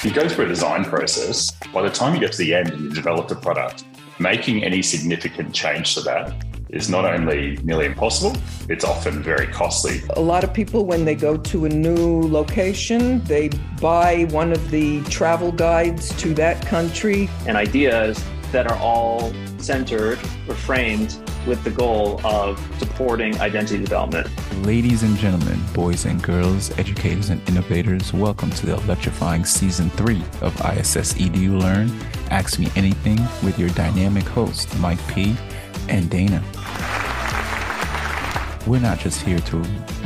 [0.00, 2.70] If you go through a design process, by the time you get to the end
[2.70, 3.84] and you develop a product,
[4.18, 6.32] making any significant change to that
[6.70, 8.34] is not only nearly impossible,
[8.70, 10.00] it's often very costly.
[10.16, 14.70] A lot of people, when they go to a new location, they buy one of
[14.70, 17.28] the travel guides to that country.
[17.46, 24.28] And ideas that are all centered or framed with the goal of supporting identity development.
[24.64, 30.22] Ladies and gentlemen, boys and girls, educators and innovators, welcome to the electrifying season three
[30.40, 31.90] of ISS EDU Learn.
[32.30, 35.36] Ask Me Anything with your dynamic host, Mike P.
[35.88, 36.42] and Dana.
[38.66, 39.56] We're not just here to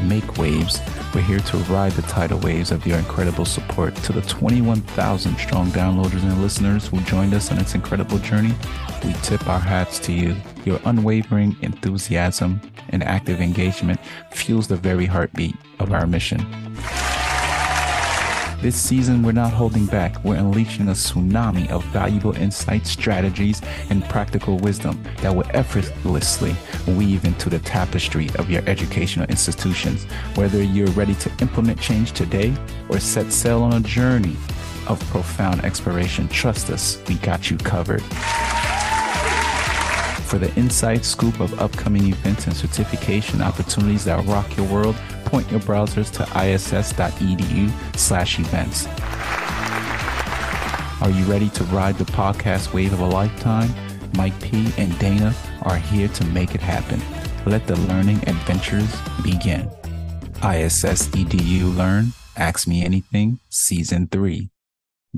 [0.02, 0.80] make waves,
[1.14, 3.94] we're here to ride the tidal waves of your incredible support.
[3.96, 8.54] To the 21,000 strong downloaders and listeners who joined us on its incredible journey,
[9.04, 10.36] we tip our hats to you.
[10.64, 14.00] Your unwavering enthusiasm and active engagement
[14.32, 16.40] fuels the very heartbeat of our mission.
[18.64, 20.24] This season, we're not holding back.
[20.24, 26.56] We're unleashing a tsunami of valuable insights, strategies, and practical wisdom that will effortlessly
[26.86, 30.04] weave into the tapestry of your educational institutions.
[30.36, 32.54] Whether you're ready to implement change today
[32.88, 34.34] or set sail on a journey
[34.86, 38.02] of profound exploration, trust us, we got you covered.
[40.24, 44.96] For the inside scoop of upcoming events and certification opportunities that rock your world,
[45.34, 48.86] point your browsers to iss.edu slash events.
[51.02, 53.68] Are you ready to ride the podcast wave of a lifetime?
[54.16, 54.72] Mike P.
[54.78, 57.02] and Dana are here to make it happen.
[57.46, 59.68] Let the learning adventures begin.
[60.36, 64.50] ISS EDU Learn, Ask Me Anything, Season 3.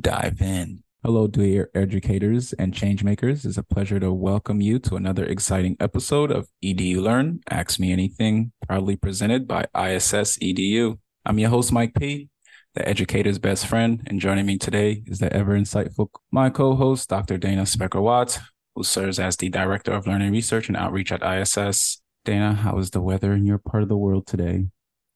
[0.00, 0.85] Dive in.
[1.04, 3.44] Hello, dear educators and changemakers.
[3.44, 7.92] It's a pleasure to welcome you to another exciting episode of EDU Learn, Ask Me
[7.92, 10.98] Anything, proudly presented by ISS EDU.
[11.24, 12.28] I'm your host, Mike P.,
[12.74, 17.38] the educator's best friend, and joining me today is the ever insightful my co-host, Dr.
[17.38, 18.40] Dana Specker Watts,
[18.74, 22.02] who serves as the Director of Learning Research and Outreach at ISS.
[22.24, 24.66] Dana, how is the weather in your part of the world today?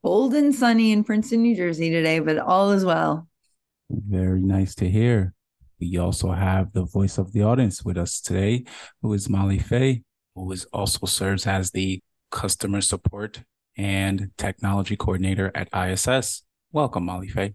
[0.05, 3.27] Cold and sunny in Princeton, New Jersey today, but all is well.
[3.91, 5.35] Very nice to hear.
[5.81, 8.65] We also have the voice of the audience with us today,
[9.01, 10.03] who is Molly Fay,
[10.35, 13.43] who is also serves as the customer support
[13.79, 16.43] and technology coordinator at ISS.
[16.71, 17.55] Welcome, Molly Fay.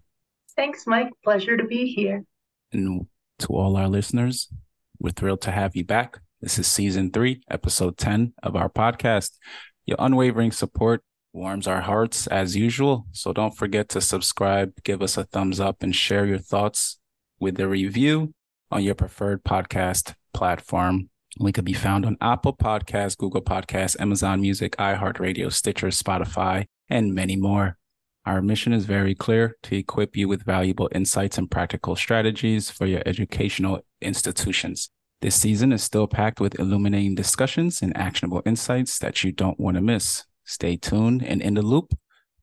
[0.56, 1.10] Thanks, Mike.
[1.22, 2.24] Pleasure to be here.
[2.72, 3.06] And
[3.38, 4.52] to all our listeners,
[4.98, 6.18] we're thrilled to have you back.
[6.40, 9.36] This is season three, episode 10 of our podcast.
[9.84, 13.06] Your unwavering support warms our hearts as usual.
[13.12, 16.98] So don't forget to subscribe, give us a thumbs up, and share your thoughts
[17.38, 18.32] with a review
[18.70, 21.10] on your preferred podcast platform.
[21.38, 27.14] We could be found on Apple Podcasts, Google Podcasts, Amazon Music, iHeartRadio, Stitcher, Spotify, and
[27.14, 27.76] many more.
[28.24, 32.86] Our mission is very clear to equip you with valuable insights and practical strategies for
[32.86, 34.90] your educational institutions.
[35.20, 39.76] This season is still packed with illuminating discussions and actionable insights that you don't want
[39.76, 40.24] to miss.
[40.44, 41.94] Stay tuned and in the loop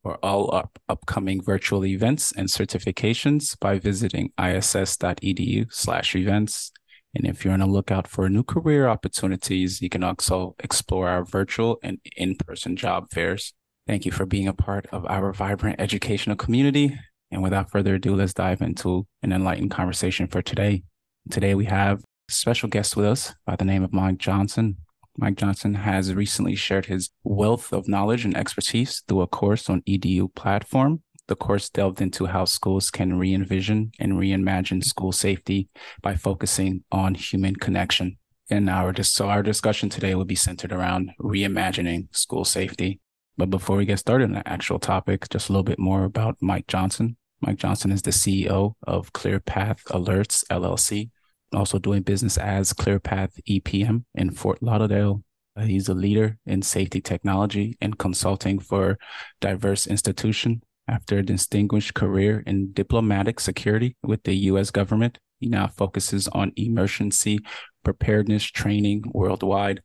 [0.03, 6.71] for all up- upcoming virtual events and certifications by visiting iss.edu slash events.
[7.15, 11.23] And if you're on the lookout for new career opportunities, you can also explore our
[11.23, 13.53] virtual and in-person job fairs.
[13.87, 16.97] Thank you for being a part of our vibrant educational community.
[17.31, 20.83] And without further ado, let's dive into an enlightened conversation for today.
[21.29, 24.77] Today we have a special guest with us by the name of Mike Johnson.
[25.17, 29.81] Mike Johnson has recently shared his wealth of knowledge and expertise through a course on
[29.81, 31.03] EDU platform.
[31.27, 35.69] The course delved into how schools can re envision and reimagine school safety
[36.01, 38.17] by focusing on human connection.
[38.49, 42.99] And our so our discussion today will be centered around reimagining school safety.
[43.37, 46.37] But before we get started on the actual topic, just a little bit more about
[46.41, 47.17] Mike Johnson.
[47.39, 51.09] Mike Johnson is the CEO of ClearPath Alerts LLC,
[51.55, 55.23] also doing business as ClearPath EPM in Fort Lauderdale.
[55.55, 58.97] Uh, he's a leader in safety technology and consulting for
[59.39, 60.63] diverse institution.
[60.87, 64.69] After a distinguished career in diplomatic security with the U.S.
[64.69, 67.39] government, he now focuses on emergency
[67.83, 69.81] preparedness training worldwide.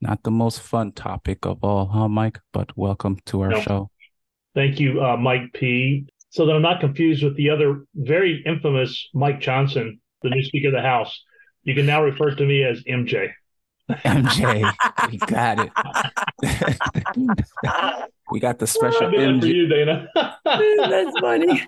[0.00, 2.38] Not the most fun topic of all, huh, Mike?
[2.52, 3.90] But welcome to our show.
[4.54, 6.06] Thank you, uh, Mike P.
[6.30, 10.68] So that I'm not confused with the other very infamous Mike Johnson, the new Speaker
[10.68, 11.22] of the House.
[11.64, 13.32] You can now refer to me as MJ.
[13.90, 14.70] MJ,
[15.10, 15.72] we got it.
[18.30, 19.54] we got the special I did for MJ.
[19.54, 20.08] you, Dana.
[20.44, 21.66] That's funny.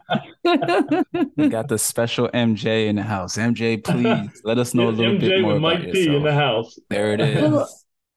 [1.37, 3.39] We got the special MJ in the house.
[3.39, 6.23] MJ, please let us know a little MJ bit more with about Mike P in
[6.23, 6.79] the house.
[6.91, 7.43] There it is.
[7.43, 7.69] Well,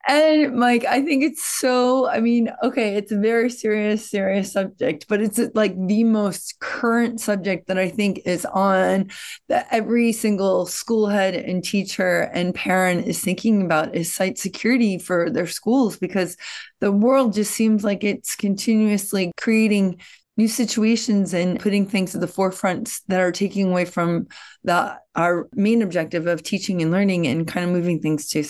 [0.06, 5.06] And Mike, I think it's so, I mean, okay, it's a very serious, serious subject,
[5.08, 9.12] but it's like the most current subject that I think is on
[9.48, 14.98] that every single school head and teacher and parent is thinking about is site security
[14.98, 16.36] for their schools because
[16.82, 20.02] the world just seems like it's continuously creating
[20.36, 24.28] new situations and putting things at the forefront that are taking away from
[24.64, 28.44] the our main objective of teaching and learning and kind of moving things to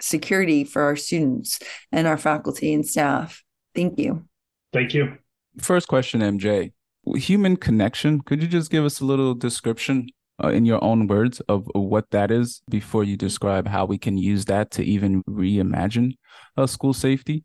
[0.00, 1.60] security for our students
[1.92, 3.42] and our faculty and staff.
[3.74, 4.24] Thank you.
[4.72, 5.18] Thank you.
[5.58, 6.72] First question, MJ.
[7.14, 8.20] Human connection.
[8.20, 10.08] Could you just give us a little description
[10.42, 14.16] uh, in your own words of what that is before you describe how we can
[14.16, 16.12] use that to even reimagine
[16.56, 17.44] uh, school safety?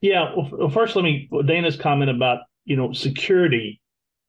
[0.00, 0.34] Yeah.
[0.34, 3.80] Well, first, let me Dana's comment about you know security,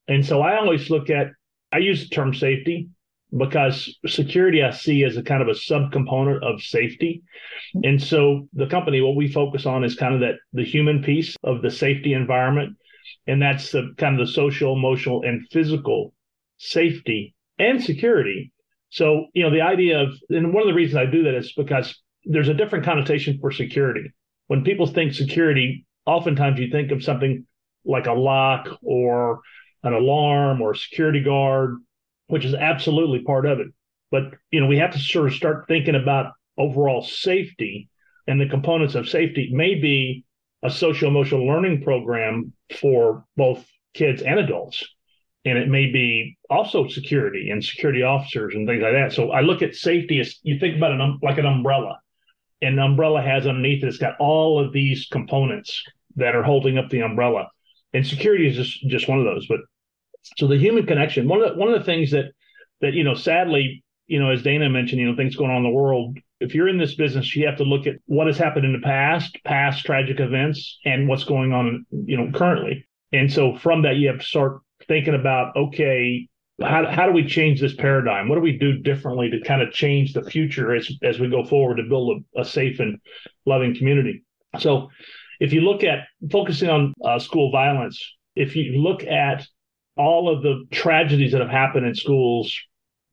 [0.08, 1.32] and so I always look at
[1.72, 2.90] I use the term safety
[3.36, 7.24] because security I see as a kind of a subcomponent of safety.
[7.83, 11.36] And so the company, what we focus on is kind of that the human piece
[11.44, 12.78] of the safety environment.
[13.28, 16.13] And that's the kind of the social, emotional, and physical
[16.57, 18.51] safety and security.
[18.89, 21.54] So, you know, the idea of, and one of the reasons I do that is
[21.54, 24.12] because there's a different connotation for security.
[24.48, 27.45] When people think security, oftentimes you think of something
[27.86, 29.39] like a lock or
[29.84, 31.77] an alarm or a security guard
[32.31, 33.68] which is absolutely part of it.
[34.10, 37.89] But you know, we have to sort of start thinking about overall safety
[38.25, 39.50] and the components of safety.
[39.51, 40.25] Maybe
[40.63, 44.86] a social emotional learning program for both kids and adults.
[45.44, 49.12] And it may be also security and security officers and things like that.
[49.12, 52.00] So I look at safety as you think about it like an umbrella.
[52.62, 55.84] And the umbrella has underneath it, it's got all of these components
[56.16, 57.50] that are holding up the umbrella.
[57.94, 59.48] And security is just just one of those.
[59.48, 59.62] But
[60.38, 62.32] so the human connection, one of the, one of the things that
[62.82, 65.64] that you know, sadly, you know, as Dana mentioned, you know, things going on in
[65.64, 66.18] the world.
[66.40, 68.80] If you're in this business, you have to look at what has happened in the
[68.80, 72.88] past, past tragic events, and what's going on, you know, currently.
[73.14, 76.28] And so from that, you have to start thinking about, okay,
[76.60, 78.28] how, how do we change this paradigm?
[78.28, 81.46] What do we do differently to kind of change the future as, as we go
[81.46, 83.00] forward to build a, a safe and
[83.46, 84.24] loving community?
[84.60, 84.90] So
[85.40, 88.04] if you look at focusing on uh, school violence,
[88.36, 89.46] if you look at
[89.98, 92.56] all of the tragedies that have happened in schools,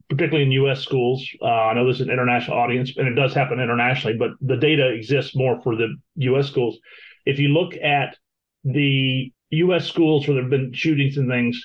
[0.09, 0.81] particularly in U.S.
[0.81, 1.27] schools.
[1.43, 4.57] Uh, I know this is an international audience, and it does happen internationally, but the
[4.57, 6.49] data exists more for the U.S.
[6.49, 6.79] schools.
[7.27, 8.17] If you look at
[8.65, 9.87] the U.S.
[9.87, 11.61] schools where there have been shootings and things,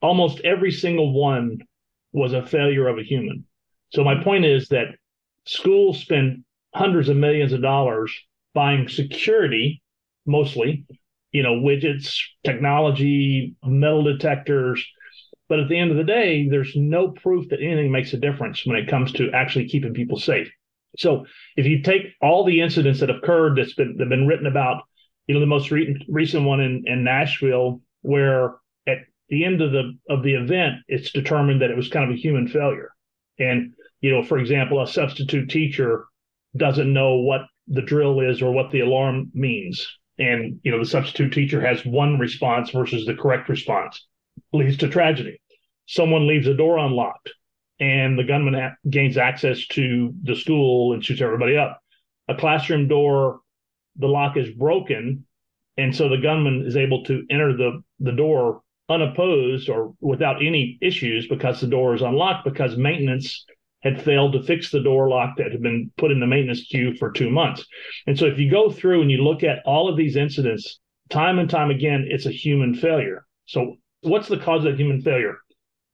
[0.00, 1.58] almost every single one
[2.12, 3.44] was a failure of a human.
[3.92, 4.96] So my point is that
[5.46, 6.44] schools spend
[6.74, 8.12] hundreds of millions of dollars
[8.54, 9.82] buying security,
[10.26, 10.86] mostly
[11.34, 14.86] you know, widgets, technology, metal detectors.
[15.48, 18.64] But at the end of the day, there's no proof that anything makes a difference
[18.64, 20.48] when it comes to actually keeping people safe.
[20.96, 21.26] So
[21.56, 24.84] if you take all the incidents that occurred that's been that been written about,
[25.26, 28.54] you know, the most re- recent one in, in Nashville, where
[28.86, 28.98] at
[29.28, 32.20] the end of the of the event, it's determined that it was kind of a
[32.20, 32.92] human failure.
[33.40, 36.04] And, you know, for example, a substitute teacher
[36.56, 39.84] doesn't know what the drill is or what the alarm means
[40.18, 44.06] and you know the substitute teacher has one response versus the correct response
[44.52, 45.40] leads to tragedy.
[45.86, 47.32] Someone leaves a door unlocked
[47.80, 51.80] and the gunman gains access to the school and shoots everybody up.
[52.28, 53.40] A classroom door
[53.96, 55.26] the lock is broken
[55.76, 60.78] and so the gunman is able to enter the the door unopposed or without any
[60.80, 63.46] issues because the door is unlocked because maintenance
[63.84, 66.96] had failed to fix the door lock that had been put in the maintenance queue
[66.96, 67.64] for two months.
[68.06, 71.38] And so if you go through and you look at all of these incidents, time
[71.38, 73.26] and time again, it's a human failure.
[73.44, 75.36] So what's the cause of that human failure?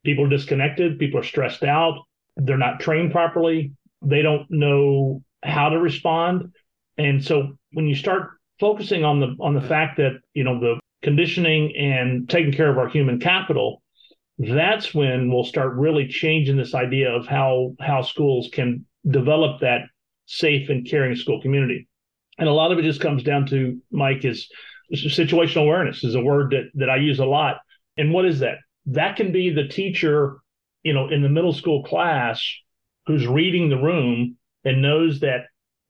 [0.04, 1.98] People are disconnected, people are stressed out,
[2.36, 6.54] they're not trained properly, they don't know how to respond.
[6.96, 8.30] And so when you start
[8.60, 12.78] focusing on the on the fact that, you know, the conditioning and taking care of
[12.78, 13.82] our human capital
[14.40, 19.82] that's when we'll start really changing this idea of how how schools can develop that
[20.24, 21.88] safe and caring school community.
[22.38, 24.48] And a lot of it just comes down to Mike is
[24.94, 27.58] situational awareness is a word that that I use a lot.
[27.98, 28.58] And what is that?
[28.86, 30.38] That can be the teacher,
[30.82, 32.42] you know, in the middle school class
[33.06, 35.44] who's reading the room and knows that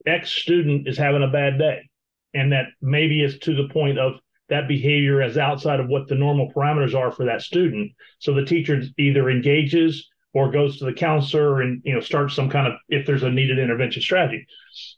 [0.06, 1.88] X student is having a bad day
[2.34, 4.14] and that maybe it's to the point of
[4.50, 7.92] that behavior as outside of what the normal parameters are for that student.
[8.18, 12.50] So the teacher either engages or goes to the counselor and you know starts some
[12.50, 14.46] kind of if there's a needed intervention strategy.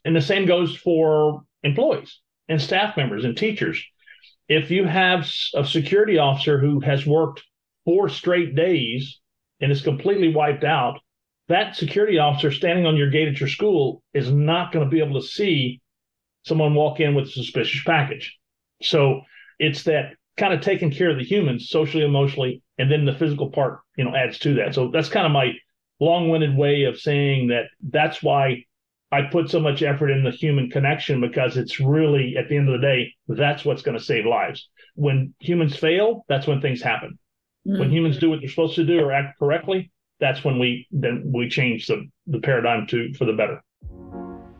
[0.03, 2.19] And the same goes for employees
[2.49, 3.83] and staff members and teachers.
[4.49, 7.43] If you have a security officer who has worked
[7.85, 9.19] four straight days
[9.61, 10.99] and is completely wiped out,
[11.47, 15.01] that security officer standing on your gate at your school is not going to be
[15.01, 15.81] able to see
[16.43, 18.37] someone walk in with a suspicious package.
[18.81, 19.21] So
[19.63, 23.49] it's that kind of taking care of the humans socially, emotionally, and then the physical
[23.49, 24.75] part, you know, adds to that.
[24.75, 25.53] So that's kind of my
[25.99, 28.65] long-winded way of saying that that's why
[29.11, 32.67] I put so much effort in the human connection because it's really at the end
[32.67, 34.69] of the day, that's what's going to save lives.
[34.95, 37.19] When humans fail, that's when things happen.
[37.67, 37.79] Mm.
[37.79, 41.31] When humans do what they're supposed to do or act correctly, that's when we then
[41.33, 43.61] we change the, the paradigm to for the better.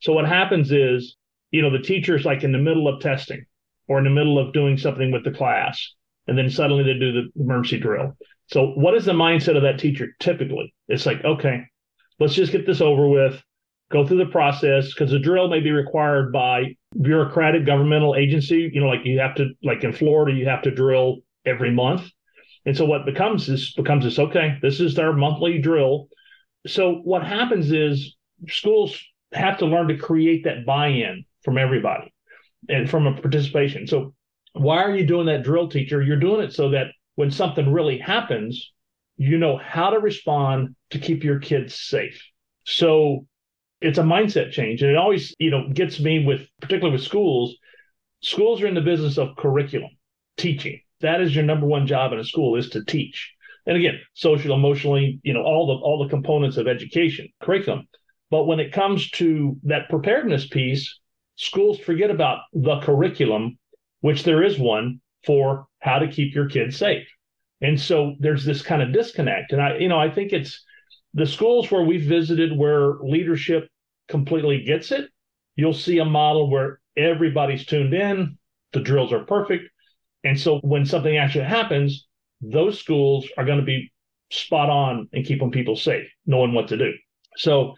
[0.00, 1.16] So what happens is
[1.50, 3.46] you know the teacher's like in the middle of testing
[3.88, 5.94] or in the middle of doing something with the class
[6.26, 8.16] and then suddenly they do the emergency drill
[8.48, 10.74] so, what is the mindset of that teacher typically?
[10.88, 11.64] It's like, okay,
[12.18, 13.42] let's just get this over with,
[13.90, 18.70] go through the process, because the drill may be required by bureaucratic governmental agency.
[18.72, 22.08] You know, like you have to, like in Florida, you have to drill every month.
[22.64, 26.08] And so what becomes this becomes this, okay, this is their monthly drill.
[26.66, 28.16] So what happens is
[28.48, 28.98] schools
[29.32, 32.12] have to learn to create that buy-in from everybody
[32.68, 33.86] and from a participation.
[33.86, 34.14] So
[34.54, 36.02] why are you doing that drill, teacher?
[36.02, 38.70] You're doing it so that when something really happens,
[39.16, 42.22] you know how to respond to keep your kids safe.
[42.64, 43.26] So
[43.80, 44.82] it's a mindset change.
[44.82, 47.56] And it always, you know, gets me with, particularly with schools,
[48.22, 49.90] schools are in the business of curriculum,
[50.36, 50.80] teaching.
[51.00, 53.34] That is your number one job in a school is to teach.
[53.66, 57.88] And again, social, emotionally, you know, all the all the components of education, curriculum.
[58.30, 61.00] But when it comes to that preparedness piece,
[61.34, 63.58] schools forget about the curriculum,
[64.02, 67.06] which there is one, for how to keep your kids safe.
[67.60, 69.52] And so there's this kind of disconnect.
[69.52, 70.64] And I, you know, I think it's
[71.14, 73.68] the schools where we've visited where leadership
[74.08, 75.10] completely gets it.
[75.56, 78.38] You'll see a model where everybody's tuned in,
[78.72, 79.64] the drills are perfect.
[80.24, 82.06] And so when something actually happens,
[82.40, 83.92] those schools are going to be
[84.30, 86.92] spot on and keeping people safe, knowing what to do.
[87.36, 87.74] So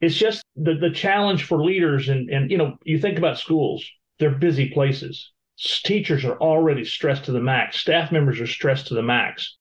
[0.00, 2.08] it's just the, the challenge for leaders.
[2.08, 3.84] And, and, you know, you think about schools,
[4.18, 7.78] they're busy places teachers are already stressed to the max.
[7.78, 9.56] Staff members are stressed to the max.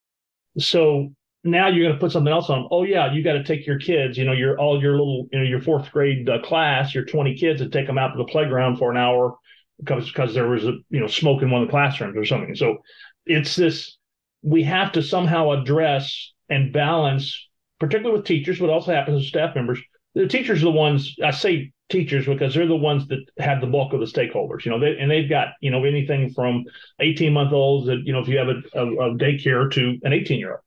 [0.57, 2.67] So now you're going to put something else on.
[2.71, 4.17] Oh yeah, you got to take your kids.
[4.17, 7.35] You know, your all your little, you know, your fourth grade uh, class, your 20
[7.35, 9.35] kids, and take them out to the playground for an hour
[9.79, 12.55] because because there was a you know smoke in one of the classrooms or something.
[12.55, 12.77] So
[13.25, 13.97] it's this.
[14.43, 19.55] We have to somehow address and balance, particularly with teachers, but also happens with staff
[19.55, 19.79] members.
[20.13, 23.67] The teachers are the ones I say teachers because they're the ones that have the
[23.67, 26.65] bulk of the stakeholders, you know, they, and they've got, you know, anything from
[26.99, 30.13] 18 month olds that, you know, if you have a, a, a daycare to an
[30.13, 30.61] 18 year old.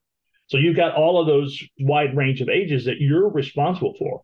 [0.47, 4.21] So you've got all of those wide range of ages that you're responsible for,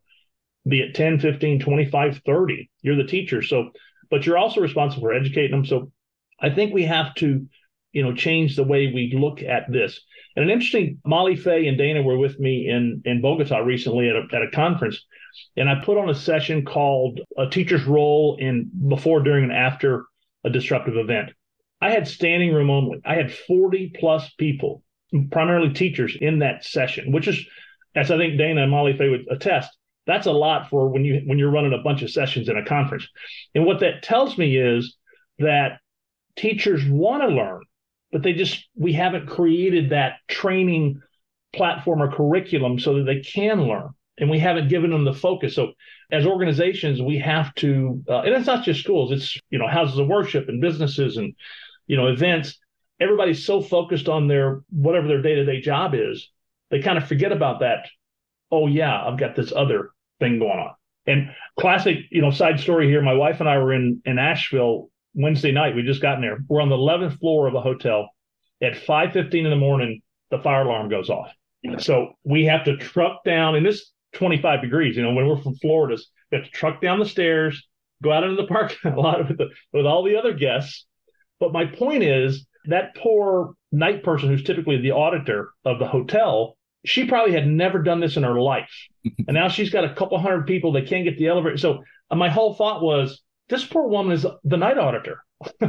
[0.68, 2.70] be it 10, 15, 25, 30.
[2.82, 3.42] You're the teacher.
[3.42, 3.72] So,
[4.10, 5.66] but you're also responsible for educating them.
[5.66, 5.92] So
[6.40, 7.48] I think we have to,
[7.92, 10.00] you know, change the way we look at this.
[10.36, 14.16] And an interesting, Molly Fay and Dana were with me in, in Bogota recently at
[14.16, 15.04] a, at a conference
[15.58, 20.06] and I put on a session called A Teacher's Role in Before, During, and After
[20.44, 21.32] a Disruptive Event.
[21.82, 23.02] I had standing room only.
[23.06, 24.84] I had 40 plus people,
[25.32, 27.44] primarily teachers, in that session, which is,
[27.96, 31.22] as I think Dana and Molly Fay would attest, that's a lot for when you
[31.26, 33.08] when you're running a bunch of sessions in a conference.
[33.54, 34.98] And what that tells me is
[35.40, 35.80] that
[36.36, 37.62] teachers want to learn,
[38.12, 41.02] but they just we haven't created that training
[41.54, 43.90] platform or curriculum so that they can learn.
[44.18, 45.56] And we haven't given them the focus.
[45.56, 45.74] So
[46.12, 49.98] as organizations, we have to, uh, and it's not just schools, it's, you know, houses
[49.98, 51.34] of worship and businesses and,
[51.88, 52.58] you know, events.
[53.00, 56.30] Everybody's so focused on their, whatever their day to day job is,
[56.70, 57.88] they kind of forget about that.
[58.52, 60.72] Oh, yeah, I've got this other thing going on.
[61.08, 63.02] And classic, you know, side story here.
[63.02, 65.76] My wife and I were in, in Asheville Wednesday night.
[65.76, 66.40] We just gotten there.
[66.48, 68.10] We're on the 11th floor of a hotel.
[68.62, 71.34] At 5:15 in the morning, the fire alarm goes off.
[71.80, 74.96] So we have to truck down, and this 25 degrees.
[74.96, 75.98] You know, when we're from Florida,
[76.32, 77.68] we have to truck down the stairs,
[78.04, 80.86] go out into the parking lot with the, with all the other guests.
[81.40, 86.58] But my point is that poor night person who's typically the auditor of the hotel,
[86.86, 88.72] she probably had never done this in her life,
[89.04, 91.58] and now she's got a couple hundred people that can't get the elevator.
[91.58, 95.24] So uh, my whole thought was, this poor woman is the night auditor,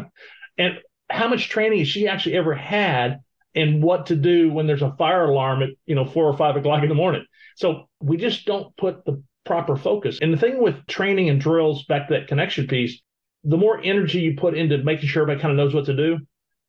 [0.58, 0.78] and
[1.10, 3.20] how much training has she actually ever had
[3.54, 6.56] in what to do when there's a fire alarm at you know four or five
[6.56, 7.24] o'clock in the morning?
[7.56, 10.18] So we just don't put the proper focus.
[10.20, 13.00] And the thing with training and drills, back to that connection piece,
[13.44, 16.18] the more energy you put into making sure everybody kind of knows what to do,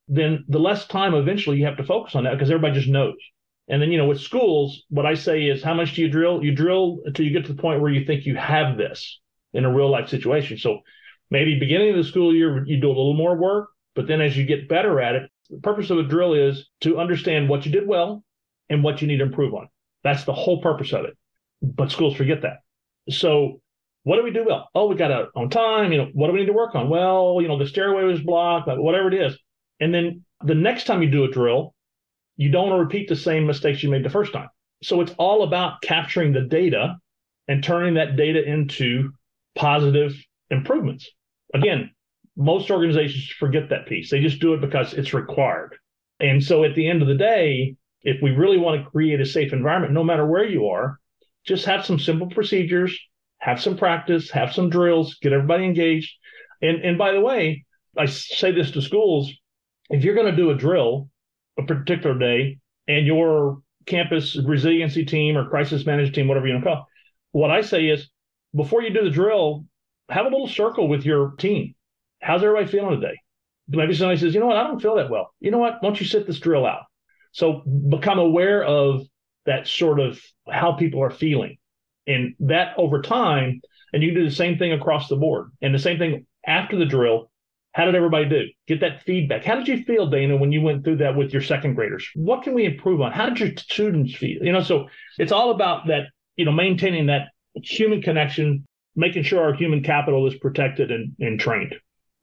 [0.07, 3.15] then the less time eventually you have to focus on that because everybody just knows.
[3.69, 6.43] And then, you know, with schools, what I say is, how much do you drill?
[6.43, 9.21] You drill until you get to the point where you think you have this
[9.53, 10.57] in a real life situation.
[10.57, 10.79] So
[11.29, 14.35] maybe beginning of the school year, you do a little more work, but then as
[14.35, 17.71] you get better at it, the purpose of a drill is to understand what you
[17.71, 18.23] did well
[18.69, 19.67] and what you need to improve on.
[20.03, 21.15] That's the whole purpose of it.
[21.61, 22.57] But schools forget that.
[23.09, 23.61] So
[24.03, 24.69] what do we do well?
[24.75, 25.91] Oh, we got it on time.
[25.91, 26.89] You know, what do we need to work on?
[26.89, 29.37] Well, you know, the stairway was blocked, but whatever it is.
[29.79, 31.73] And then the next time you do a drill,
[32.35, 34.49] you don't want to repeat the same mistakes you made the first time.
[34.81, 36.97] So it's all about capturing the data
[37.47, 39.11] and turning that data into
[39.55, 40.15] positive
[40.49, 41.09] improvements.
[41.53, 41.91] Again,
[42.35, 44.09] most organizations forget that piece.
[44.09, 45.75] They just do it because it's required.
[46.19, 49.25] And so at the end of the day, if we really want to create a
[49.25, 50.99] safe environment, no matter where you are,
[51.45, 52.97] just have some simple procedures,
[53.37, 56.11] have some practice, have some drills, get everybody engaged.
[56.61, 57.65] And and by the way,
[57.97, 59.31] I say this to schools:
[59.89, 61.09] if you're going to do a drill
[61.57, 66.63] a particular day, and your campus resiliency team or crisis management team, whatever you want
[66.63, 66.87] to call,
[67.31, 68.09] what I say is
[68.55, 69.65] before you do the drill,
[70.09, 71.75] have a little circle with your team.
[72.23, 73.19] How's everybody feeling today?
[73.67, 75.33] Maybe somebody says, you know what, I don't feel that well.
[75.39, 75.75] You know what?
[75.81, 76.83] Why don't you sit this drill out?
[77.31, 79.01] So become aware of
[79.45, 81.57] that sort of how people are feeling.
[82.07, 85.51] And that over time, and you do the same thing across the board.
[85.61, 87.29] And the same thing after the drill.
[87.73, 88.43] How did everybody do?
[88.67, 89.43] Get that feedback.
[89.43, 92.07] How did you feel, Dana, when you went through that with your second graders?
[92.13, 93.11] What can we improve on?
[93.11, 94.43] How did your students feel?
[94.43, 96.03] You know, so it's all about that,
[96.35, 101.39] you know, maintaining that human connection, making sure our human capital is protected and, and
[101.39, 101.75] trained.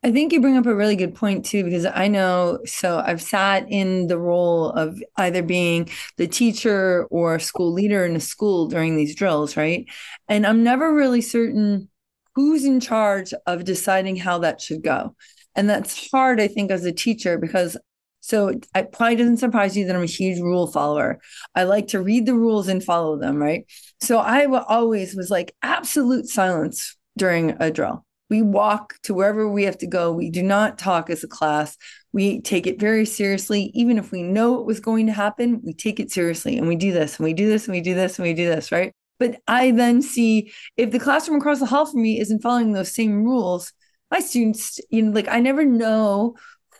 [0.02, 3.20] I think you bring up a really good point too, because I know so I've
[3.20, 8.66] sat in the role of either being the teacher or school leader in a school
[8.66, 9.86] during these drills, right?
[10.26, 11.90] And I'm never really certain
[12.34, 15.14] who's in charge of deciding how that should go.
[15.54, 17.76] And that's hard, I think, as a teacher, because
[18.20, 21.20] so it probably doesn't surprise you that I'm a huge rule follower.
[21.54, 23.66] I like to read the rules and follow them, right?
[24.00, 29.64] So I always was like absolute silence during a drill we walk to wherever we
[29.64, 30.12] have to go.
[30.12, 31.76] We do not talk as a class.
[32.12, 33.72] We take it very seriously.
[33.74, 36.76] Even if we know it was going to happen, we take it seriously and we
[36.76, 38.94] do this and we do this and we do this and we do this, right?
[39.18, 42.94] But I then see if the classroom across the hall from me isn't following those
[42.94, 43.72] same rules,
[44.10, 46.36] my students, you know, like I never know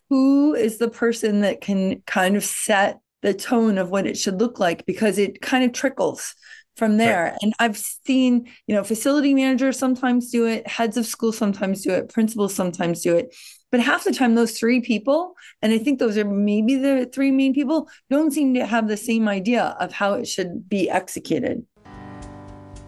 [0.08, 4.40] who is the person that can kind of set the tone of what it should
[4.40, 6.34] look like because it kind of trickles
[6.76, 7.24] from there.
[7.24, 7.38] Right.
[7.42, 11.90] And I've seen, you know, facility managers sometimes do it, heads of school sometimes do
[11.90, 13.35] it, principals sometimes do it.
[13.70, 17.30] But half the time, those three people, and I think those are maybe the three
[17.30, 21.64] main people, don't seem to have the same idea of how it should be executed.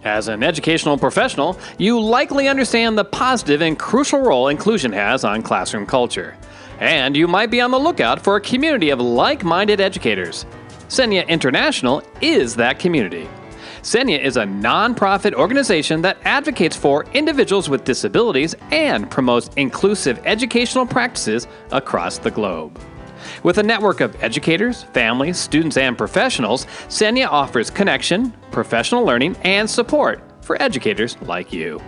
[0.04, 5.42] As an educational professional, you likely understand the positive and crucial role inclusion has on
[5.42, 6.36] classroom culture.
[6.80, 10.44] And you might be on the lookout for a community of like minded educators.
[10.88, 13.28] SENIA International is that community.
[13.82, 20.86] SENIA is a nonprofit organization that advocates for individuals with disabilities and promotes inclusive educational
[20.86, 22.78] practices across the globe.
[23.42, 29.68] With a network of educators, families, students, and professionals, SENIA offers connection, professional learning, and
[29.68, 31.80] support for educators like you.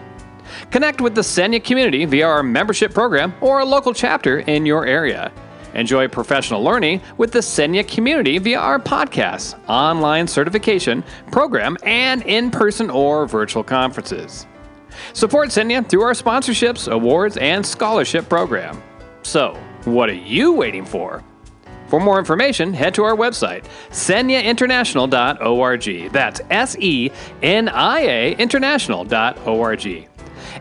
[0.72, 4.85] Connect with the SENIA community via our membership program or a local chapter in your
[4.85, 5.33] area.
[5.74, 12.50] Enjoy professional learning with the SENIA community via our podcasts, online certification program, and in
[12.50, 14.46] person or virtual conferences.
[15.12, 18.82] Support SENIA through our sponsorships, awards, and scholarship program.
[19.22, 21.22] So, what are you waiting for?
[21.88, 26.12] For more information, head to our website, seniainternational.org.
[26.12, 27.10] That's S E
[27.42, 30.08] N I A international.org.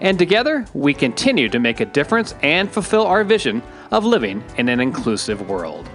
[0.02, 4.68] And together, we continue to make a difference and fulfill our vision of living in
[4.70, 5.88] an inclusive world.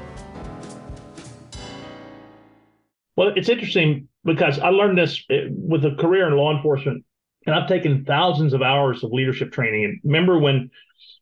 [3.16, 7.04] Well, it's interesting because I learned this eh, with a career in law enforcement,
[7.44, 9.84] and I've taken thousands of hours of leadership training.
[9.84, 10.70] And remember when,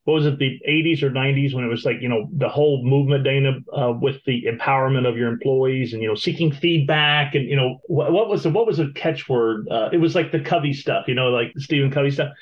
[0.05, 2.85] what was it, the 80s or 90s, when it was like, you know, the whole
[2.85, 7.35] movement, Dana, uh, with the empowerment of your employees and, you know, seeking feedback.
[7.35, 9.65] And, you know, what, what was the, what was a catchword?
[9.71, 12.35] Uh, it was like the Covey stuff, you know, like Stephen Covey stuff.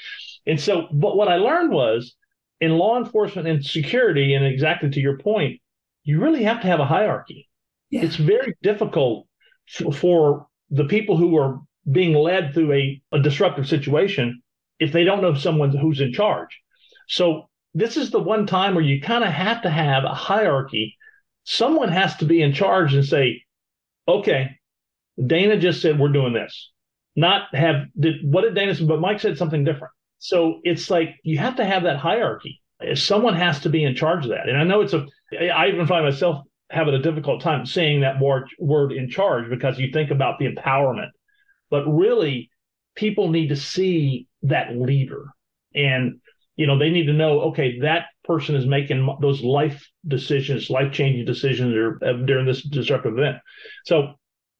[0.44, 2.16] And so, but what I learned was
[2.64, 5.60] in law enforcement and security, and exactly to your point,
[6.02, 7.48] you really have to have a hierarchy.
[7.90, 8.02] Yeah.
[8.02, 9.26] It's very difficult
[9.94, 14.42] for the people who are being led through a, a disruptive situation
[14.78, 16.60] if they don't know someone who's in charge.
[17.08, 20.96] So this is the one time where you kind of have to have a hierarchy.
[21.44, 23.42] Someone has to be in charge and say,
[24.08, 24.58] okay,
[25.24, 26.70] Dana just said we're doing this.
[27.16, 28.84] Not have did what did Dana say?
[28.84, 29.93] But Mike said something different.
[30.18, 32.60] So it's like you have to have that hierarchy.
[32.94, 34.48] Someone has to be in charge of that.
[34.48, 35.06] And I know it's a
[35.38, 39.90] I even find myself having a difficult time saying that word, in charge because you
[39.92, 41.10] think about the empowerment.
[41.70, 42.50] But really,
[42.94, 45.26] people need to see that leader.
[45.74, 46.20] And,
[46.56, 50.92] you know, they need to know, okay, that person is making those life decisions, life
[50.92, 53.38] changing decisions uh, during this disruptive event.
[53.84, 54.14] So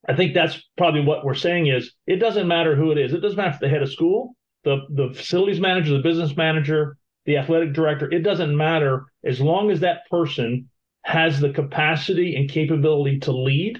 [0.07, 3.13] I think that's probably what we're saying is it doesn't matter who it is.
[3.13, 6.97] It doesn't matter if the head of school, the, the facilities manager, the business manager,
[7.25, 8.11] the athletic director.
[8.11, 10.69] It doesn't matter as long as that person
[11.03, 13.79] has the capacity and capability to lead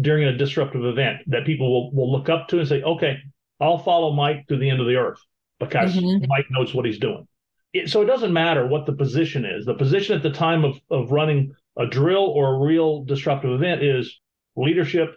[0.00, 3.18] during a disruptive event that people will, will look up to and say, okay,
[3.60, 5.20] I'll follow Mike to the end of the earth
[5.60, 6.24] because mm-hmm.
[6.26, 7.28] Mike knows what he's doing.
[7.74, 9.64] It, so it doesn't matter what the position is.
[9.64, 13.82] The position at the time of, of running a drill or a real disruptive event
[13.82, 14.18] is
[14.56, 15.14] leadership,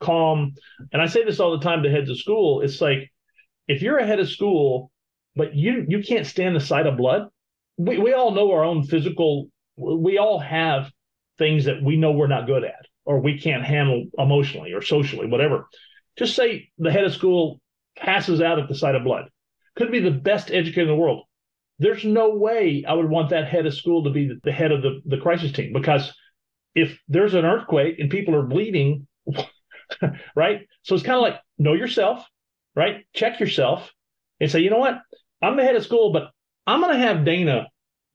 [0.00, 0.54] calm.
[0.92, 2.60] And I say this all the time to heads of school.
[2.60, 3.10] It's like
[3.68, 4.90] if you're a head of school,
[5.36, 7.28] but you you can't stand the sight of blood,
[7.76, 10.90] we, we all know our own physical we all have
[11.38, 15.26] things that we know we're not good at or we can't handle emotionally or socially,
[15.26, 15.68] whatever.
[16.18, 17.60] Just say the head of school
[17.96, 19.26] passes out at the sight of blood.
[19.76, 21.24] Could be the best educator in the world.
[21.78, 24.82] There's no way I would want that head of school to be the head of
[24.82, 26.12] the, the crisis team because
[26.74, 29.06] if there's an earthquake and people are bleeding,
[30.34, 30.66] right?
[30.82, 32.26] So it's kind of like know yourself,
[32.74, 33.04] right?
[33.14, 33.90] Check yourself
[34.40, 34.98] and say, you know what?
[35.42, 36.30] I'm the head of school, but
[36.66, 37.68] I'm going to have Dana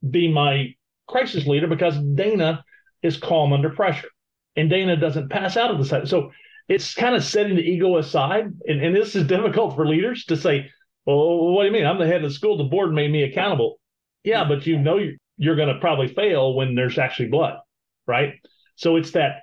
[0.07, 0.75] be my
[1.07, 2.63] crisis leader because Dana
[3.01, 4.09] is calm under pressure.
[4.55, 6.07] And Dana doesn't pass out of the side.
[6.07, 6.31] So
[6.67, 8.45] it's kind of setting the ego aside.
[8.67, 10.69] And, and this is difficult for leaders to say,
[11.05, 11.85] well, what do you mean?
[11.85, 12.57] I'm the head of the school.
[12.57, 13.79] The board made me accountable.
[14.23, 17.57] Yeah, but you know you're, you're going to probably fail when there's actually blood,
[18.07, 18.35] right?
[18.75, 19.41] So it's that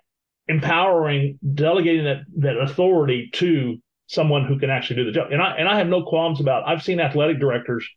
[0.49, 3.79] empowering, delegating that that authority to
[4.11, 5.31] someone who can actually do the job.
[5.31, 6.69] And I and I have no qualms about.
[6.69, 7.89] I've seen athletic directors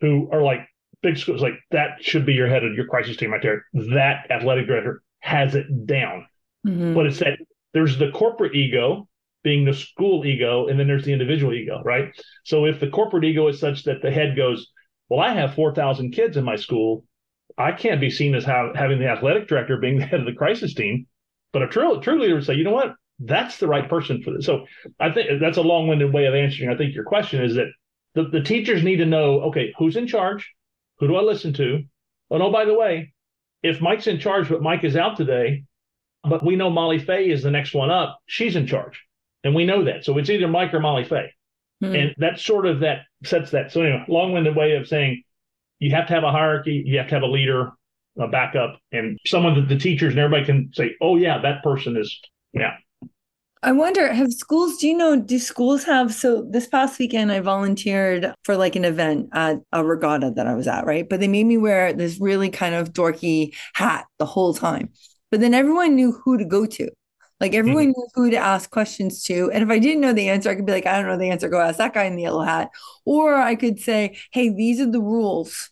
[0.00, 0.60] who are like
[1.02, 3.64] big schools, like that should be your head of your crisis team right there.
[3.92, 6.26] That athletic director has it down.
[6.66, 6.94] Mm-hmm.
[6.94, 7.38] But it's that
[7.74, 9.08] there's the corporate ego
[9.42, 12.12] being the school ego, and then there's the individual ego, right?
[12.44, 14.72] So if the corporate ego is such that the head goes,
[15.08, 17.04] well, I have 4,000 kids in my school.
[17.56, 20.32] I can't be seen as how, having the athletic director being the head of the
[20.32, 21.06] crisis team.
[21.52, 22.94] But a true, true leader would say, you know what?
[23.18, 24.44] That's the right person for this.
[24.44, 24.66] So
[25.00, 26.70] I think that's a long winded way of answering.
[26.70, 27.68] I think your question is that
[28.14, 30.52] the, the teachers need to know, okay, who's in charge?
[30.98, 31.82] Who do I listen to?
[32.30, 33.12] Oh, no, by the way,
[33.62, 35.64] if Mike's in charge, but Mike is out today,
[36.28, 39.02] but we know Molly Fay is the next one up, she's in charge.
[39.44, 40.04] And we know that.
[40.04, 41.32] So it's either Mike or Molly Fay.
[41.82, 41.94] Mm-hmm.
[41.94, 43.70] And that sort of that sets that.
[43.70, 45.22] So anyway, long-winded way of saying
[45.78, 47.72] you have to have a hierarchy, you have to have a leader,
[48.18, 51.96] a backup, and someone that the teachers and everybody can say, oh yeah, that person
[51.96, 52.18] is
[52.52, 52.76] yeah.
[53.66, 56.14] I wonder, have schools, do you know, do schools have?
[56.14, 60.54] So this past weekend, I volunteered for like an event at a regatta that I
[60.54, 61.06] was at, right?
[61.08, 64.90] But they made me wear this really kind of dorky hat the whole time.
[65.32, 66.88] But then everyone knew who to go to.
[67.40, 68.00] Like everyone mm-hmm.
[68.00, 69.50] knew who to ask questions to.
[69.50, 71.30] And if I didn't know the answer, I could be like, I don't know the
[71.30, 71.48] answer.
[71.48, 72.70] Go ask that guy in the yellow hat.
[73.04, 75.70] Or I could say, hey, these are the rules.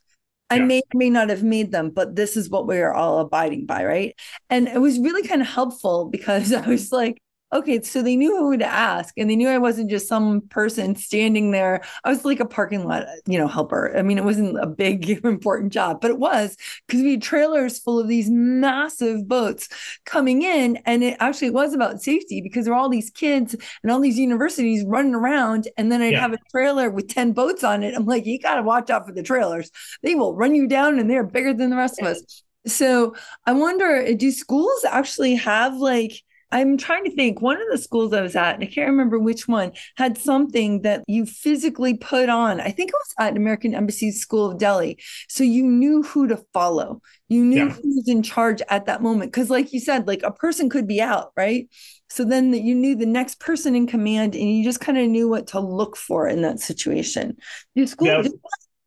[0.51, 0.65] I yeah.
[0.65, 3.85] may may not have made them, but this is what we are all abiding by,
[3.85, 4.19] right?
[4.51, 7.21] And it was really kind of helpful because I was like,
[7.55, 10.97] okay, so they knew who to ask and they knew I wasn't just some person
[10.97, 11.83] standing there.
[12.03, 13.97] I was like a parking lot, you know, helper.
[13.97, 17.79] I mean, it wasn't a big important job, but it was because we had trailers
[17.79, 19.69] full of these massive boats
[20.05, 20.79] coming in.
[20.85, 24.19] And it actually was about safety because there were all these kids and all these
[24.19, 25.69] universities running around.
[25.77, 26.21] And then I'd yeah.
[26.21, 27.95] have a trailer with 10 boats on it.
[27.95, 29.71] I'm like, you got to watch out for the trailers.
[30.03, 32.43] They will run you down and they're bigger than the rest of us.
[32.67, 33.15] So
[33.47, 37.41] I wonder, do schools actually have like I'm trying to think.
[37.41, 40.83] One of the schools I was at, and I can't remember which one, had something
[40.83, 42.61] that you physically put on.
[42.61, 44.99] I think it was at American Embassy School of Delhi.
[45.29, 47.01] So you knew who to follow.
[47.29, 47.73] You knew yeah.
[47.73, 49.33] who was in charge at that moment.
[49.33, 51.69] Because, like you said, like a person could be out, right?
[52.11, 55.09] So then the, you knew the next person in command, and you just kind of
[55.09, 57.37] knew what to look for in that situation.
[57.75, 58.23] Do school, yeah.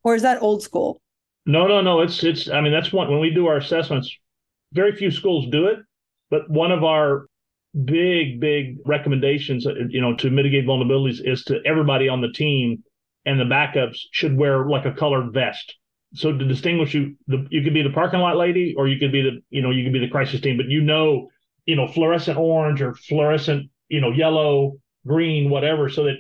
[0.04, 1.02] or is that old school?
[1.46, 2.02] No, no, no.
[2.02, 2.50] It's it's.
[2.50, 3.10] I mean, that's one.
[3.10, 4.15] When we do our assessments,
[4.74, 5.80] very few schools do it.
[6.30, 7.28] But one of our
[7.86, 12.84] big, big recommendations, uh, you know, to mitigate vulnerabilities is to everybody on the team
[13.26, 15.76] and the backups should wear like a colored vest.
[16.13, 19.12] So to distinguish you, the, you could be the parking lot lady, or you could
[19.12, 21.28] be the, you know, you could be the crisis team, but you know,
[21.66, 26.16] you know, fluorescent orange or fluorescent, you know, yellow, green, whatever, so that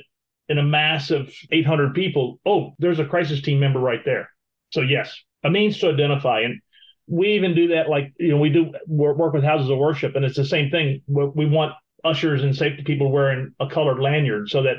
[0.49, 4.29] in a mass of 800 people, oh, there's a crisis team member right there.
[4.71, 6.41] So yes, a means to identify.
[6.41, 6.59] And
[7.07, 10.25] we even do that like you know we do work with houses of worship and
[10.25, 11.01] it's the same thing.
[11.07, 14.77] We want ushers and safety people wearing a colored lanyard so that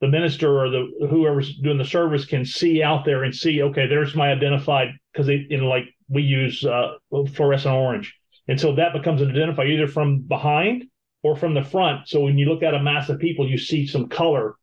[0.00, 3.86] the minister or the whoever's doing the service can see out there and see okay
[3.86, 6.94] there's my identified because they you know like we use uh,
[7.34, 8.16] fluorescent orange.
[8.48, 10.86] And so that becomes an identifier either from behind
[11.22, 12.08] or from the front.
[12.08, 14.54] So when you look at a mass of people you see some color.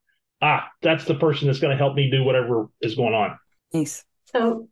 [0.42, 3.38] Ah that's the person that's going to help me do whatever is going on.
[3.72, 4.68] Nice so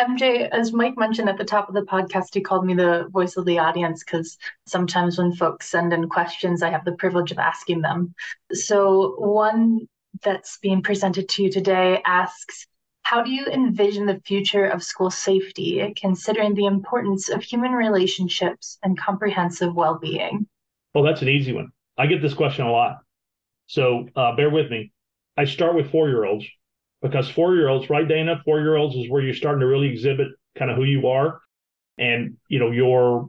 [0.00, 3.36] MJ, as Mike mentioned at the top of the podcast, he called me the voice
[3.36, 7.38] of the audience because sometimes when folks send in questions, I have the privilege of
[7.38, 8.14] asking them.
[8.52, 9.86] So, one
[10.22, 12.66] that's being presented to you today asks
[13.02, 18.78] How do you envision the future of school safety, considering the importance of human relationships
[18.82, 20.46] and comprehensive well being?
[20.94, 21.72] Well, that's an easy one.
[21.98, 23.00] I get this question a lot.
[23.66, 24.92] So, uh, bear with me.
[25.36, 26.46] I start with four year olds
[27.02, 28.40] because four year olds, right, Dana?
[28.44, 31.40] Four year olds is where you're starting to really exhibit kind of who you are.
[31.98, 33.28] And, you know, your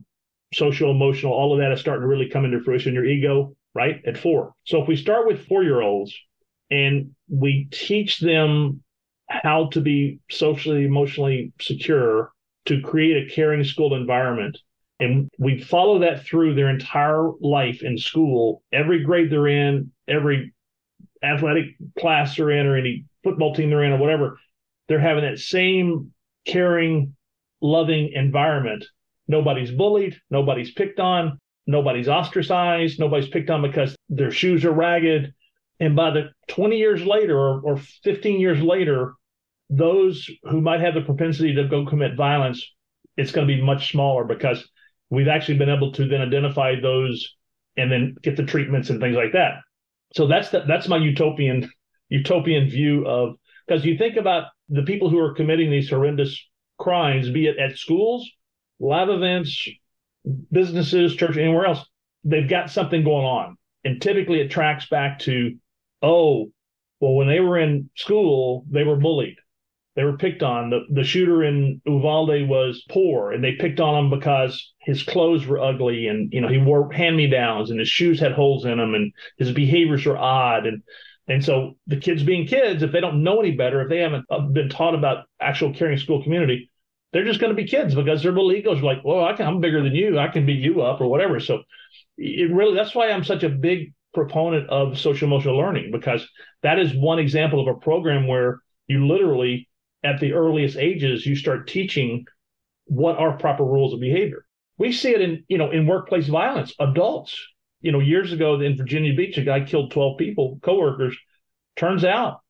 [0.54, 4.02] social, emotional, all of that is starting to really come into fruition, your ego, right,
[4.06, 4.54] at four.
[4.66, 6.14] So if we start with four year olds
[6.70, 8.84] and we teach them
[9.30, 12.32] how to be socially, emotionally secure
[12.66, 14.58] to create a caring school environment,
[15.00, 20.54] and we follow that through their entire life in school, every grade they're in, every
[21.24, 21.66] athletic
[21.98, 24.38] class they're in, or any football team they're in or whatever,
[24.88, 26.12] they're having that same
[26.46, 27.16] caring,
[27.62, 28.86] loving environment.
[29.28, 35.34] Nobody's bullied, nobody's picked on, nobody's ostracized, nobody's picked on because their shoes are ragged.
[35.80, 39.14] And by the 20 years later or, or 15 years later,
[39.70, 42.66] those who might have the propensity to go commit violence,
[43.18, 44.68] it's going to be much smaller because
[45.10, 47.36] we've actually been able to then identify those
[47.78, 49.62] and then get the treatments and things like that.
[50.14, 51.72] So that's the, that's my utopian
[52.12, 56.46] utopian view of because you think about the people who are committing these horrendous
[56.78, 58.30] crimes, be it at schools,
[58.80, 59.68] live events,
[60.52, 61.86] businesses, church, anywhere else,
[62.24, 63.58] they've got something going on.
[63.84, 65.58] And typically it tracks back to,
[66.02, 66.52] oh,
[67.00, 69.38] well, when they were in school, they were bullied.
[69.96, 70.70] They were picked on.
[70.70, 75.46] The, the shooter in Uvalde was poor, and they picked on him because his clothes
[75.46, 78.64] were ugly, and you know he wore hand me downs, and his shoes had holes
[78.64, 80.82] in them, and his behaviors were odd, and
[81.32, 84.26] and so the kids being kids, if they don't know any better, if they haven't
[84.30, 86.70] uh, been taught about actual caring school community,
[87.14, 89.48] they're just going to be kids because their little egos are like, well, I can,
[89.48, 90.20] I'm bigger than you.
[90.20, 91.40] I can beat you up or whatever.
[91.40, 91.64] So
[92.18, 96.28] it really, that's why I'm such a big proponent of social emotional learning because
[96.64, 99.70] that is one example of a program where you literally
[100.04, 102.26] at the earliest ages, you start teaching
[102.86, 104.46] what are proper rules of behavior.
[104.78, 107.40] We see it in, you know, in workplace violence, adults
[107.82, 111.18] you know, years ago in Virginia Beach, a guy killed 12 people, coworkers.
[111.76, 112.42] Turns out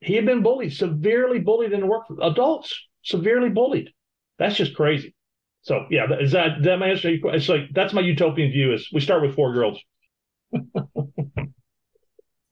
[0.00, 3.90] he had been bullied, severely bullied in the work, adults, severely bullied.
[4.38, 5.14] That's just crazy.
[5.62, 7.10] So yeah, is that that my answer?
[7.10, 8.72] It's like that's my utopian view.
[8.72, 9.78] Is we start with four girls.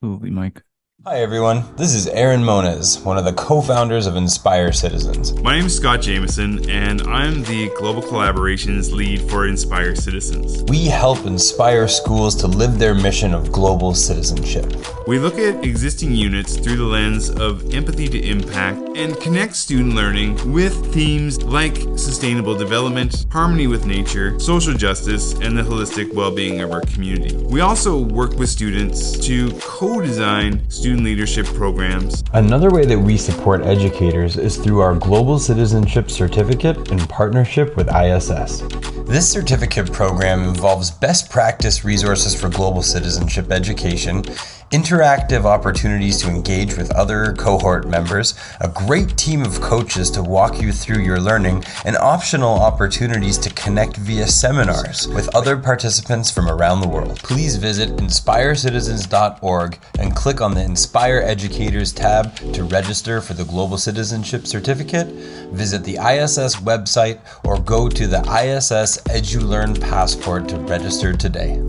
[0.02, 0.62] Absolutely, Mike.
[1.08, 1.62] Hi, everyone.
[1.76, 5.32] This is Aaron Moniz, one of the co founders of Inspire Citizens.
[5.40, 10.64] My name is Scott Jameson, and I'm the Global Collaborations Lead for Inspire Citizens.
[10.64, 14.66] We help inspire schools to live their mission of global citizenship.
[15.06, 19.94] We look at existing units through the lens of empathy to impact and connect student
[19.94, 26.34] learning with themes like sustainable development, harmony with nature, social justice, and the holistic well
[26.34, 27.36] being of our community.
[27.36, 32.24] We also work with students to co design student student leadership programs.
[32.32, 37.88] Another way that we support educators is through our Global Citizenship Certificate in partnership with
[37.94, 38.62] ISS.
[39.06, 44.22] This certificate program involves best practice resources for global citizenship education
[44.70, 50.60] interactive opportunities to engage with other cohort members, a great team of coaches to walk
[50.60, 56.48] you through your learning, and optional opportunities to connect via seminars with other participants from
[56.48, 57.18] around the world.
[57.22, 63.78] Please visit inspirecitizens.org and click on the Inspire Educators tab to register for the Global
[63.78, 65.06] Citizenship Certificate.
[65.52, 71.62] Visit the ISS website or go to the ISS EduLearn Passport to register today.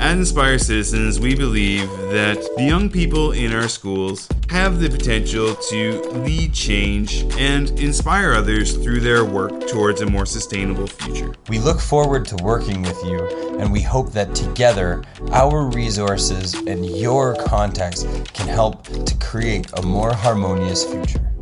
[0.00, 5.54] At Inspire Citizens, we believe that the young people in our schools have the potential
[5.54, 11.34] to lead change and inspire others through their work towards a more sustainable future.
[11.48, 13.18] We look forward to working with you,
[13.58, 19.82] and we hope that together, our resources and your contacts can help to create a
[19.82, 21.32] more harmonious future.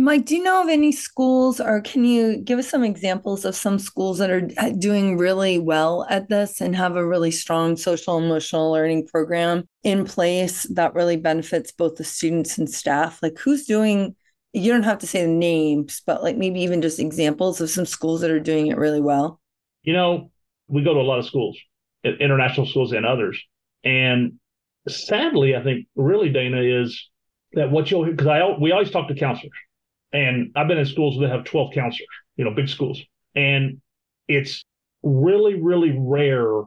[0.00, 3.56] Mike, do you know of any schools, or can you give us some examples of
[3.56, 7.76] some schools that are uh, doing really well at this and have a really strong
[7.76, 13.20] social emotional learning program in place that really benefits both the students and staff?
[13.24, 14.14] Like, who's doing?
[14.52, 17.84] You don't have to say the names, but like maybe even just examples of some
[17.84, 19.40] schools that are doing it really well.
[19.82, 20.30] You know,
[20.68, 21.58] we go to a lot of schools,
[22.04, 23.42] international schools and others,
[23.82, 24.34] and
[24.88, 27.10] sadly, I think really Dana is
[27.54, 29.50] that what you'll hear, because I we always talk to counselors
[30.12, 33.00] and I've been in schools that have 12 counselors, you know, big schools.
[33.34, 33.80] And
[34.26, 34.64] it's
[35.02, 36.62] really, really rare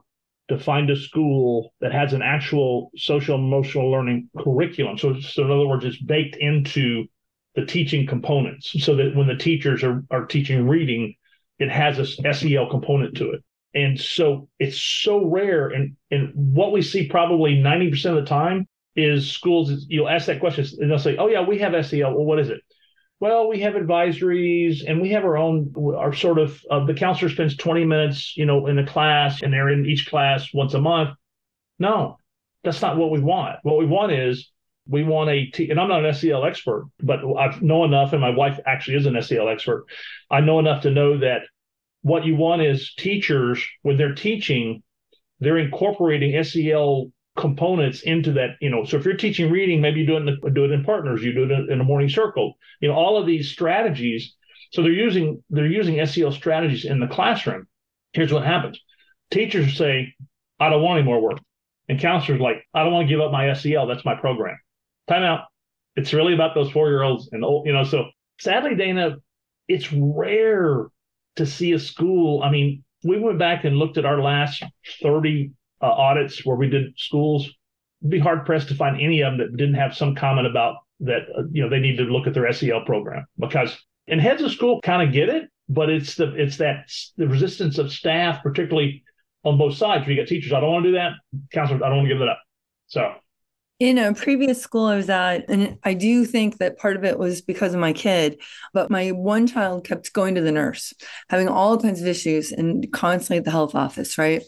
[0.48, 4.98] to find a school that has an actual social emotional learning curriculum.
[4.98, 7.06] So, so in other words, it's baked into
[7.54, 11.14] the teaching components so that when the teachers are, are teaching reading,
[11.58, 13.44] it has a SEL component to it.
[13.74, 15.68] And so it's so rare.
[15.68, 20.40] And, and what we see probably 90% of the time is schools, you'll ask that
[20.40, 22.14] question and they'll say, oh, yeah, we have SEL.
[22.14, 22.60] Well, what is it?
[23.22, 27.30] Well we have advisories and we have our own our sort of uh, the counselor
[27.30, 30.80] spends 20 minutes you know in a class and they're in each class once a
[30.80, 31.10] month.
[31.78, 32.18] No
[32.64, 33.58] that's not what we want.
[33.62, 34.50] What we want is
[34.88, 38.20] we want a t- and i'm not an sel expert but i know enough and
[38.20, 39.86] my wife actually is an sel expert.
[40.28, 41.42] I know enough to know that
[42.02, 44.82] what you want is teachers when they're teaching
[45.38, 50.06] they're incorporating sel components into that you know so if you're teaching reading maybe you
[50.06, 52.88] do it in do it in partners you do it in a morning circle you
[52.88, 54.34] know all of these strategies
[54.72, 57.66] so they're using they're using sel strategies in the classroom.
[58.14, 58.80] Here's what happens.
[59.30, 60.14] Teachers say
[60.58, 61.38] i don't want any more work.
[61.88, 64.58] And counselors like i don't want to give up my sel that's my program.
[65.08, 65.44] Time out.
[65.94, 68.06] It's really about those four year olds and old you know so
[68.40, 69.16] sadly dana
[69.68, 70.86] it's rare
[71.36, 74.64] to see a school i mean we went back and looked at our last
[75.02, 77.50] 30 uh, audits where we did schools,
[78.08, 81.22] be hard pressed to find any of them that didn't have some comment about that.
[81.36, 83.76] Uh, you know, they need to look at their SEL program because
[84.08, 87.78] and heads of school kind of get it, but it's the it's that the resistance
[87.78, 89.02] of staff, particularly
[89.44, 90.06] on both sides.
[90.06, 91.12] We got teachers, I don't want to do that.
[91.52, 92.40] Counselors, I don't want to give that up.
[92.88, 93.14] So
[93.82, 97.18] in a previous school I was at, and I do think that part of it
[97.18, 98.40] was because of my kid,
[98.72, 100.92] but my one child kept going to the nurse,
[101.28, 104.44] having all kinds of issues and constantly at the health office, right?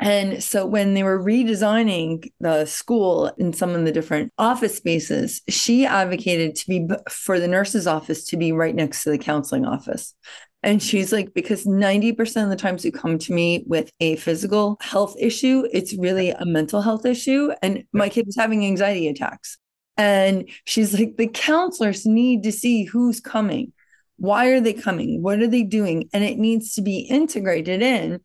[0.00, 5.42] And so when they were redesigning the school in some of the different office spaces,
[5.48, 9.66] she advocated to be for the nurse's office to be right next to the counseling
[9.66, 10.14] office.
[10.62, 14.76] And she's like, because 90% of the times you come to me with a physical
[14.80, 17.50] health issue, it's really a mental health issue.
[17.62, 19.56] And my kid was having anxiety attacks.
[19.96, 23.72] And she's like, the counselors need to see who's coming.
[24.16, 25.22] Why are they coming?
[25.22, 26.08] What are they doing?
[26.12, 28.20] And it needs to be integrated in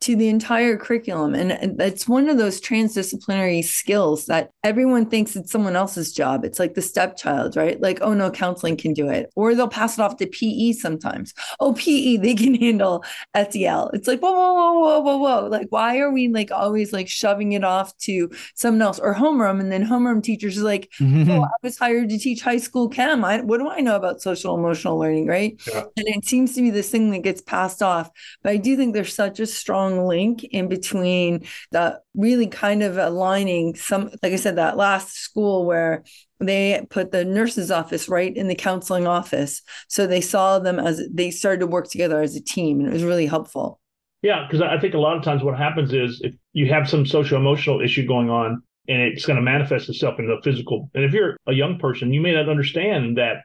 [0.00, 1.34] to the entire curriculum.
[1.34, 6.44] And it's one of those transdisciplinary skills that everyone thinks it's someone else's job.
[6.44, 7.80] It's like the stepchild, right?
[7.80, 9.30] Like, oh no, counseling can do it.
[9.36, 11.32] Or they'll pass it off to PE sometimes.
[11.60, 13.04] Oh, PE, they can handle
[13.34, 13.90] SEL.
[13.94, 15.48] It's like, whoa, whoa, whoa, whoa, whoa, whoa.
[15.48, 19.60] Like, why are we like always like shoving it off to someone else or homeroom?
[19.60, 21.30] And then homeroom teachers are like, mm-hmm.
[21.30, 23.24] oh, I was hired to teach high school chem.
[23.24, 25.60] I, what do I know about social emotional learning, right?
[25.66, 25.84] Yeah.
[25.96, 28.10] And it seems to be this thing that gets passed off.
[28.42, 32.98] But I do think there's such a strong link in between the really kind of
[32.98, 36.04] aligning some, like I said, that last school where
[36.40, 39.62] they put the nurse's office right in the counseling office.
[39.88, 42.92] So they saw them as they started to work together as a team, and it
[42.92, 43.80] was really helpful.
[44.22, 47.06] Yeah, because I think a lot of times what happens is if you have some
[47.06, 50.90] social emotional issue going on and it's going to manifest itself in the physical.
[50.94, 53.42] And if you're a young person, you may not understand that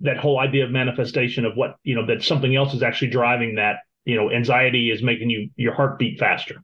[0.00, 3.56] that whole idea of manifestation of what, you know, that something else is actually driving
[3.56, 6.62] that you know, anxiety is making you your heart beat faster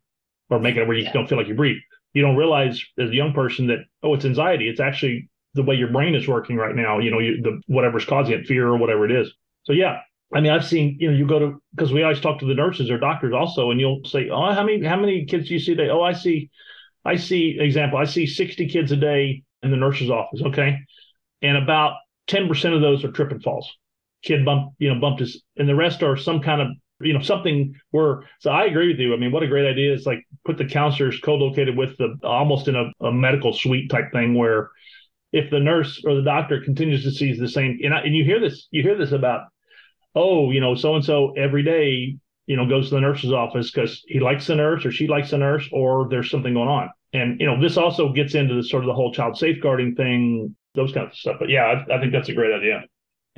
[0.49, 1.13] or making it where you yeah.
[1.13, 1.79] don't feel like you breathe.
[2.13, 4.69] You don't realize as a young person that, oh, it's anxiety.
[4.69, 8.05] It's actually the way your brain is working right now, you know, you, the whatever's
[8.05, 9.33] causing it, fear or whatever it is.
[9.65, 10.01] So yeah,
[10.33, 12.55] I mean, I've seen, you know, you go to because we always talk to the
[12.55, 15.61] nurses or doctors also, and you'll say, Oh, how many how many kids do you
[15.61, 15.89] see a day?
[15.89, 16.51] Oh, I see,
[17.05, 20.43] I see example, I see 60 kids a day in the nurse's office.
[20.43, 20.79] Okay.
[21.43, 21.95] And about
[22.29, 23.71] 10% of those are trip and falls.
[24.23, 26.69] Kid bump, you know, bumped his and the rest are some kind of
[27.01, 29.93] you know something where so i agree with you i mean what a great idea
[29.93, 34.13] it's like put the counselors co-located with the almost in a, a medical suite type
[34.13, 34.71] thing where
[35.33, 38.25] if the nurse or the doctor continues to see the same and, I, and you
[38.25, 39.43] hear this you hear this about
[40.15, 43.71] oh, you know, so and so every day, you know, goes to the nurse's office
[43.71, 46.91] because he likes the nurse or she likes the nurse or there's something going on.
[47.13, 50.55] And, you know, this also gets into the sort of the whole child safeguarding thing,
[50.75, 51.37] those kinds of stuff.
[51.39, 52.83] But yeah, I, I think that's a great idea.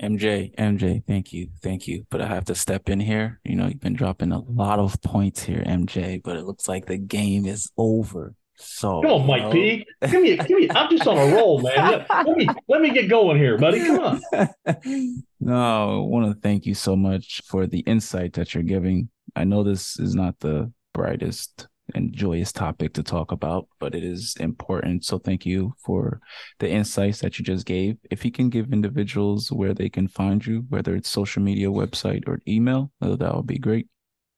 [0.01, 2.07] MJ, MJ, thank you, thank you.
[2.11, 3.41] But I have to step in here.
[3.45, 4.59] You know, you've been dropping a mm-hmm.
[4.59, 6.23] lot of points here, MJ.
[6.23, 8.35] But it looks like the game is over.
[8.57, 9.53] So come on, Mike.
[9.53, 9.87] P.
[10.03, 10.69] Give me, give me.
[10.71, 12.07] I'm just on a roll, man.
[12.11, 13.81] Let me let me get going here, buddy.
[13.81, 14.23] Come on.
[15.41, 19.09] no, I want to thank you so much for the insight that you're giving.
[19.35, 24.05] I know this is not the brightest and joyous topic to talk about, but it
[24.05, 25.05] is important.
[25.05, 26.21] So thank you for
[26.59, 27.97] the insights that you just gave.
[28.11, 32.27] If you can give individuals where they can find you, whether it's social media, website,
[32.27, 33.87] or email, that would be great.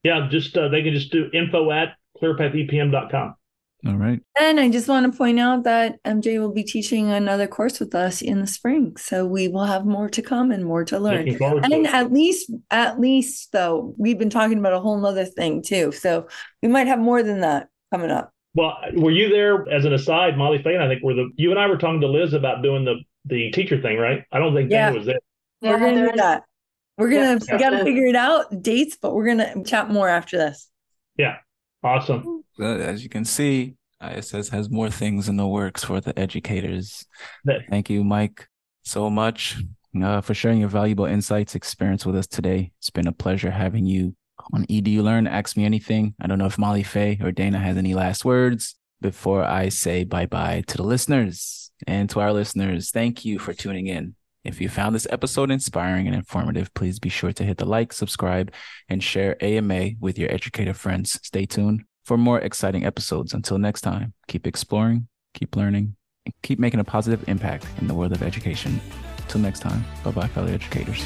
[0.02, 3.34] Yeah, just uh, they can just do info at clearpathepm.com.
[3.86, 4.20] All right.
[4.40, 7.94] And I just want to point out that MJ will be teaching another course with
[7.94, 8.96] us in the spring.
[8.96, 11.28] So we will have more to come and more to learn.
[11.28, 15.92] And at least, at least though, we've been talking about a whole nother thing too.
[15.92, 16.28] So
[16.62, 18.32] we might have more than that coming up.
[18.54, 20.78] Well, were you there as an aside, Molly Faye?
[20.78, 23.50] I think were the you and I were talking to Liz about doing the the
[23.50, 24.24] teacher thing, right?
[24.32, 24.90] I don't think yeah.
[24.90, 25.18] was there.
[25.60, 26.44] Yeah, we're gonna do that.
[26.96, 27.58] We're gonna yeah.
[27.58, 30.68] gotta figure it out, dates, but we're gonna chat more after this.
[31.16, 31.38] Yeah.
[31.84, 37.06] Awesome as you can see, ISS has more things in the works for the educators.
[37.70, 38.48] Thank you, Mike,
[38.82, 39.56] so much
[40.02, 42.72] uh, for sharing your valuable insights, experience with us today.
[42.78, 44.14] It's been a pleasure having you
[44.52, 45.26] on EDU Learn.
[45.26, 46.14] Ask me anything.
[46.20, 50.04] I don't know if Molly Faye or Dana has any last words before I say
[50.04, 52.90] bye bye to the listeners and to our listeners.
[52.90, 54.14] Thank you for tuning in.
[54.44, 57.94] If you found this episode inspiring and informative, please be sure to hit the like,
[57.94, 58.52] subscribe,
[58.90, 61.18] and share AMA with your educator friends.
[61.22, 63.32] Stay tuned for more exciting episodes.
[63.32, 67.94] Until next time, keep exploring, keep learning, and keep making a positive impact in the
[67.94, 68.82] world of education.
[69.28, 71.02] Till next time, bye bye, fellow educators.